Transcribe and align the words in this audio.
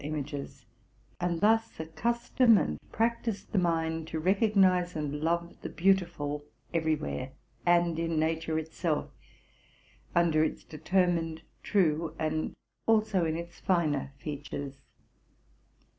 204 0.03 0.39
TRUTH 0.39 0.39
AND 0.39 0.49
FICTION 0.49 0.65
images, 0.65 0.65
and 1.19 1.41
thus 1.41 1.79
accustom 1.79 2.57
and 2.57 2.79
practise 2.91 3.43
the 3.43 3.59
mind 3.59 4.07
to 4.07 4.19
recognize 4.19 4.95
and 4.95 5.21
love 5.21 5.55
the 5.61 5.69
beautiful 5.69 6.43
everywhere, 6.73 7.33
and 7.67 7.99
in 7.99 8.17
nature 8.17 8.57
itself, 8.57 9.11
under 10.15 10.43
its 10.43 10.63
determined, 10.63 11.43
true, 11.61 12.15
and 12.17 12.55
also 12.87 13.25
in 13.25 13.35
its 13.37 13.59
finer, 13.59 14.11
features. 14.17 14.81